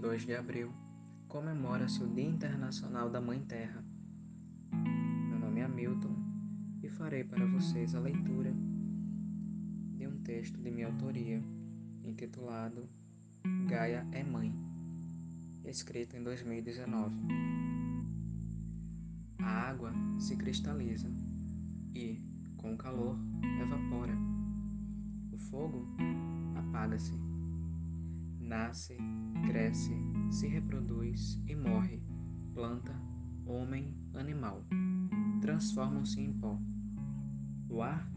[0.00, 0.72] 22 de abril,
[1.28, 3.84] comemora-se o Dia Internacional da Mãe Terra.
[5.28, 6.16] Meu nome é Hamilton
[6.82, 8.50] e farei para vocês a leitura
[9.98, 11.42] de um texto de minha autoria,
[12.02, 12.88] intitulado
[13.68, 14.54] Gaia é Mãe,
[15.66, 17.14] escrito em 2019.
[19.38, 21.10] A água se cristaliza
[21.94, 22.22] e,
[22.56, 23.18] com o calor,
[23.60, 24.14] evapora.
[25.30, 25.86] O fogo
[26.56, 27.12] apaga-se
[28.50, 28.96] nasce,
[29.46, 29.94] cresce,
[30.28, 32.02] se reproduz e morre,
[32.52, 32.92] planta,
[33.46, 34.66] homem, animal,
[35.40, 36.58] transformam-se em pó.
[37.68, 38.10] O ar,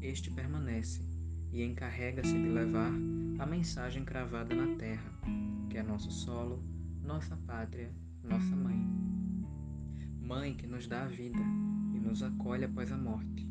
[0.00, 1.08] este permanece
[1.52, 2.92] e encarrega-se de levar
[3.38, 5.08] a mensagem cravada na terra,
[5.70, 6.60] que é nosso solo,
[7.00, 8.84] nossa pátria, nossa mãe.
[10.20, 11.38] Mãe que nos dá a vida
[11.94, 13.48] e nos acolhe após a morte,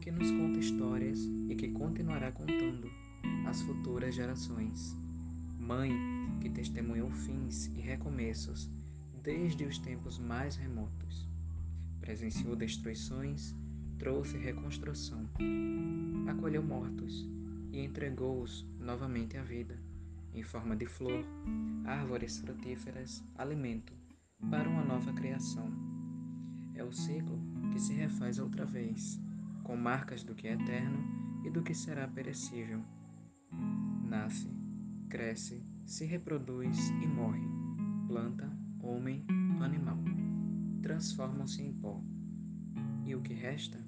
[0.00, 2.88] que nos conta histórias e que continuará contando
[3.46, 4.96] às futuras gerações.
[5.66, 5.90] Mãe
[6.40, 8.70] que testemunhou fins e recomeços
[9.20, 11.28] desde os tempos mais remotos.
[12.00, 13.52] Presenciou destruições,
[13.98, 15.28] trouxe reconstrução.
[16.28, 17.28] Acolheu mortos
[17.72, 19.76] e entregou-os novamente à vida,
[20.32, 21.24] em forma de flor,
[21.84, 23.92] árvores frutíferas, alimento,
[24.48, 25.68] para uma nova criação.
[26.74, 27.40] É o ciclo
[27.72, 29.18] que se refaz outra vez,
[29.64, 32.80] com marcas do que é eterno e do que será perecível.
[34.08, 34.48] Nasce
[35.06, 37.46] cresce, se reproduz e morre.
[38.06, 39.24] Planta, homem,
[39.60, 39.98] animal.
[40.82, 42.02] Transformam-se em pó.
[43.04, 43.80] E o que resta?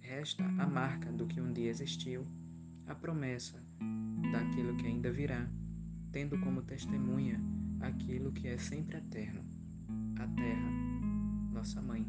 [0.00, 2.26] Resta a marca do que um dia existiu,
[2.86, 3.62] a promessa
[4.32, 5.48] daquilo que ainda virá,
[6.10, 7.40] tendo como testemunha
[7.80, 9.44] aquilo que é sempre eterno,
[10.18, 10.70] a terra,
[11.52, 12.06] nossa mãe.